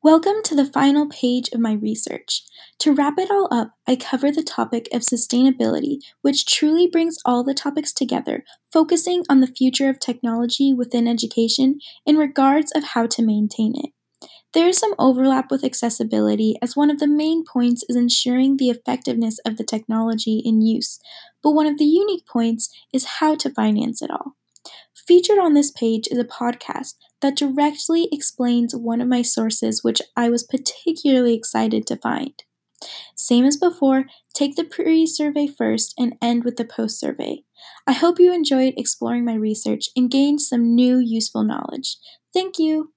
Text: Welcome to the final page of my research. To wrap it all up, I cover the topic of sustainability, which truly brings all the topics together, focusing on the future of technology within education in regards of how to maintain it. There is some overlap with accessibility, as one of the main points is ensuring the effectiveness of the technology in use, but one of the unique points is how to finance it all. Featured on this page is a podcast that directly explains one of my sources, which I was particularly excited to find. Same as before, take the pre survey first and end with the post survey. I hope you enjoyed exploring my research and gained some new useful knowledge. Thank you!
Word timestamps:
Welcome 0.00 0.44
to 0.44 0.54
the 0.54 0.64
final 0.64 1.08
page 1.08 1.48
of 1.52 1.58
my 1.58 1.72
research. 1.72 2.44
To 2.78 2.92
wrap 2.92 3.18
it 3.18 3.32
all 3.32 3.48
up, 3.50 3.72
I 3.84 3.96
cover 3.96 4.30
the 4.30 4.44
topic 4.44 4.88
of 4.92 5.02
sustainability, 5.02 5.98
which 6.22 6.46
truly 6.46 6.86
brings 6.86 7.18
all 7.24 7.42
the 7.42 7.52
topics 7.52 7.92
together, 7.92 8.44
focusing 8.72 9.24
on 9.28 9.40
the 9.40 9.48
future 9.48 9.90
of 9.90 9.98
technology 9.98 10.72
within 10.72 11.08
education 11.08 11.80
in 12.06 12.16
regards 12.16 12.70
of 12.76 12.84
how 12.84 13.08
to 13.08 13.24
maintain 13.24 13.74
it. 13.74 13.90
There 14.54 14.68
is 14.68 14.78
some 14.78 14.94
overlap 15.00 15.50
with 15.50 15.64
accessibility, 15.64 16.54
as 16.62 16.76
one 16.76 16.90
of 16.90 17.00
the 17.00 17.08
main 17.08 17.44
points 17.44 17.82
is 17.88 17.96
ensuring 17.96 18.56
the 18.56 18.70
effectiveness 18.70 19.40
of 19.44 19.56
the 19.56 19.64
technology 19.64 20.40
in 20.44 20.62
use, 20.62 21.00
but 21.42 21.50
one 21.50 21.66
of 21.66 21.76
the 21.76 21.84
unique 21.84 22.24
points 22.24 22.72
is 22.92 23.18
how 23.18 23.34
to 23.34 23.50
finance 23.50 24.00
it 24.00 24.12
all. 24.12 24.36
Featured 25.08 25.38
on 25.38 25.54
this 25.54 25.70
page 25.70 26.06
is 26.10 26.18
a 26.18 26.24
podcast 26.24 26.96
that 27.22 27.34
directly 27.34 28.10
explains 28.12 28.76
one 28.76 29.00
of 29.00 29.08
my 29.08 29.22
sources, 29.22 29.82
which 29.82 30.02
I 30.14 30.28
was 30.28 30.42
particularly 30.42 31.32
excited 31.32 31.86
to 31.86 31.96
find. 31.96 32.34
Same 33.16 33.46
as 33.46 33.56
before, 33.56 34.04
take 34.34 34.54
the 34.54 34.64
pre 34.64 35.06
survey 35.06 35.46
first 35.46 35.94
and 35.98 36.16
end 36.20 36.44
with 36.44 36.56
the 36.56 36.66
post 36.66 37.00
survey. 37.00 37.42
I 37.86 37.94
hope 37.94 38.20
you 38.20 38.34
enjoyed 38.34 38.74
exploring 38.76 39.24
my 39.24 39.34
research 39.34 39.86
and 39.96 40.10
gained 40.10 40.42
some 40.42 40.74
new 40.74 40.98
useful 40.98 41.42
knowledge. 41.42 41.96
Thank 42.34 42.58
you! 42.58 42.92